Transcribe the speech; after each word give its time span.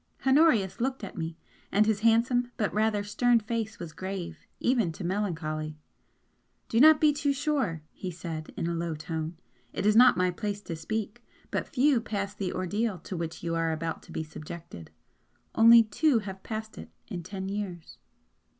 Honorius 0.25 0.81
looked 0.81 1.03
at 1.03 1.15
me, 1.15 1.37
and 1.71 1.85
his 1.85 1.99
handsome 1.99 2.49
but 2.57 2.73
rather 2.73 3.03
stern 3.03 3.39
face 3.39 3.77
was 3.77 3.93
grave 3.93 4.47
even 4.59 4.91
to 4.93 5.03
melancholy. 5.03 5.77
"Do 6.69 6.79
not 6.79 6.99
be 6.99 7.13
too 7.13 7.33
sure!" 7.33 7.83
he 7.91 8.09
said, 8.09 8.51
in 8.57 8.65
a 8.65 8.73
low 8.73 8.95
tone 8.95 9.37
"It 9.73 9.85
is 9.85 9.95
not 9.95 10.17
my 10.17 10.31
place 10.31 10.61
to 10.63 10.75
speak, 10.75 11.23
but 11.51 11.67
few 11.67 12.01
pass 12.01 12.33
the 12.33 12.51
ordeal 12.51 12.97
to 12.97 13.15
which 13.15 13.43
you 13.43 13.53
are 13.53 13.71
about 13.71 14.01
to 14.01 14.11
be 14.11 14.23
subjected. 14.23 14.89
Only 15.53 15.83
two 15.83 16.17
have 16.17 16.41
passed 16.41 16.79
it 16.79 16.89
in 17.09 17.21
ten 17.21 17.47
years." 17.47 17.99